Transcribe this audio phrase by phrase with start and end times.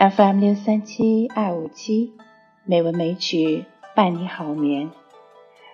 [0.00, 2.14] FM 六三七二五七，
[2.64, 4.90] 美文美曲伴你好眠。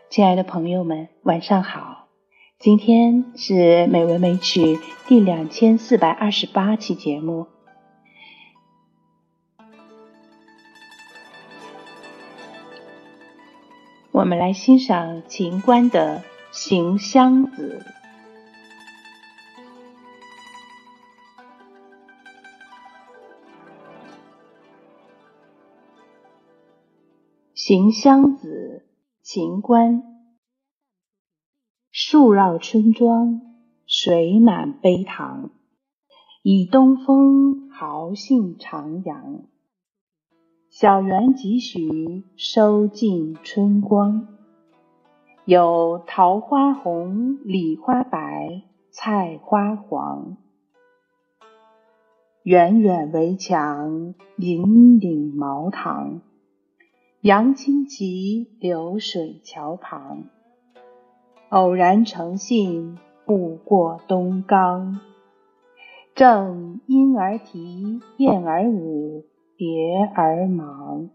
[0.09, 2.06] 亲爱的朋友们，晚上好！
[2.59, 7.48] 今天是美文美曲第两千四百二十八期节目。
[14.12, 16.19] 我们来欣赏秦观的
[16.50, 17.84] 《行香子》。
[27.55, 28.66] 行香子，
[29.36, 30.02] 秦观。
[31.91, 33.42] 树绕村庄，
[33.86, 35.50] 水满陂塘。
[36.42, 39.42] 倚东风，豪兴徜徉。
[40.70, 44.27] 小园几许，收尽春光。
[45.44, 50.39] 有桃花红，李花白，菜花黄。
[52.42, 56.22] 远远围墙，隐隐茅堂。
[57.27, 60.27] 杨清奇，流水桥旁。
[61.48, 65.00] 偶然乘兴，步过东冈。
[66.14, 69.24] 正莺儿啼，燕儿舞，
[69.56, 69.66] 蝶
[70.14, 71.10] 儿忙。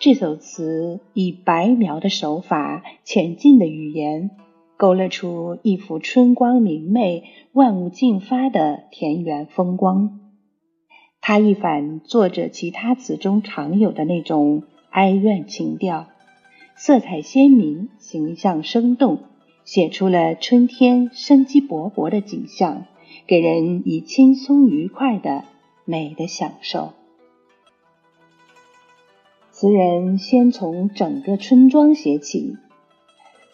[0.00, 4.30] 这首词以白描的手法、浅近的语言，
[4.76, 10.20] 勾勒出一幅春光明媚、万物竞发的田园风光。
[11.20, 16.06] 它一反作者其他词中常有的那种哀怨情调，
[16.76, 19.18] 色彩鲜明，形象生动，
[19.64, 22.84] 写出了春天生机勃勃的景象，
[23.26, 25.42] 给人以轻松愉快的
[25.84, 26.92] 美的享受。
[29.60, 32.56] 词人先从整个村庄写起，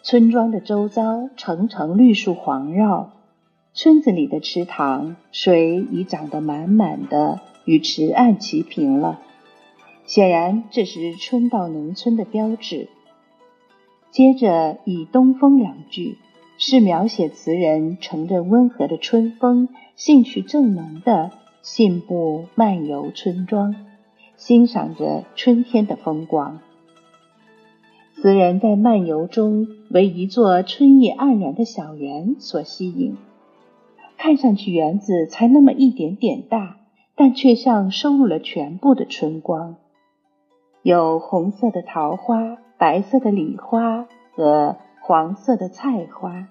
[0.03, 3.13] 村庄的周遭层层绿树环绕，
[3.73, 9.19] 村子里的池塘水已涨得满满的，与池岸齐平了。
[10.05, 12.87] 显然，这是春到农村的标志。
[14.11, 16.19] 接着，以东风两句，
[16.59, 21.31] 是描写词人乘着温和的春风，兴趣正浓的
[21.63, 23.73] 信步漫游村庄。
[24.37, 26.59] 欣赏着春天的风光，
[28.15, 33.15] 词人在漫游中为一座春意盎然的小园所吸引。
[34.17, 36.77] 看上去园子才那么一点点大，
[37.15, 39.77] 但却像收入了全部的春光，
[40.81, 46.49] 有红色的桃花、白色的李花和黄色的菜花。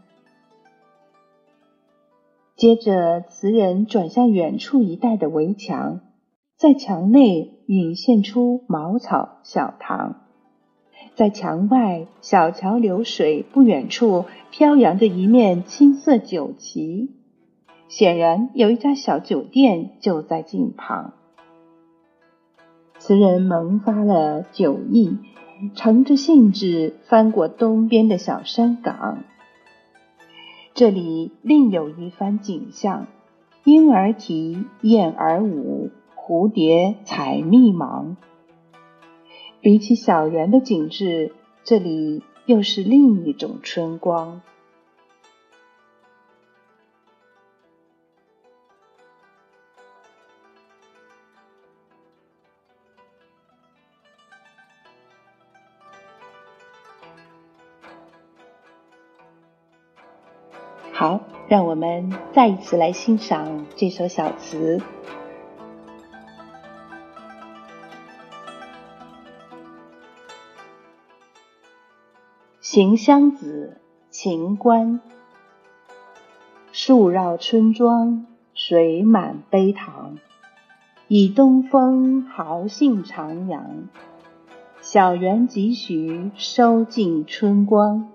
[2.56, 6.00] 接着，词人转向远处一带的围墙。
[6.64, 10.22] 在墙内隐现出茅草小塘，
[11.14, 17.10] 在墙外小桥流水不远处飘扬着一面青色酒旗，
[17.88, 21.12] 显然有一家小酒店就在近旁。
[22.96, 25.18] 词人萌发了酒意，
[25.74, 29.18] 乘着兴致翻过东边的小山岗，
[30.72, 33.06] 这里另有一番景象：
[33.64, 35.90] 莺儿啼，燕儿舞。
[36.26, 38.16] 蝴蝶采蜜忙，
[39.60, 44.40] 比起小园的景致，这里又是另一种春光。
[60.90, 64.80] 好，让我们再一次来欣赏这首小词。
[72.74, 73.76] 行香子，
[74.10, 75.00] 秦观。
[76.72, 80.18] 树绕村庄，水满陂塘。
[81.06, 83.60] 倚东风，豪兴徜徉。
[84.80, 88.08] 小园几许，收尽春光。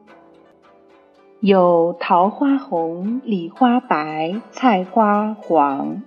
[1.40, 6.04] 有桃花红，李花白，菜花黄。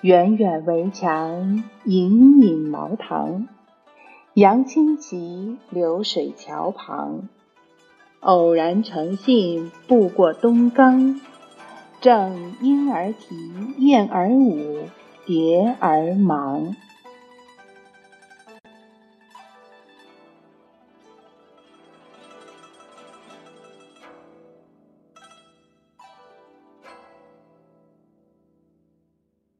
[0.00, 3.46] 远远围墙，隐隐茅堂。
[4.40, 7.28] 杨清奇流水桥旁，
[8.20, 11.20] 偶然乘兴步过东冈，
[12.00, 13.36] 正莺儿啼，
[13.76, 14.78] 燕儿舞，
[15.26, 16.74] 蝶儿忙。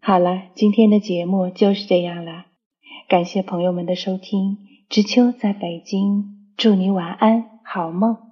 [0.00, 2.46] 好了，今天的节目就是这样了。
[3.08, 4.56] 感谢朋友们的收听，
[4.90, 6.24] 知秋在北京，
[6.56, 8.29] 祝你晚安，好梦。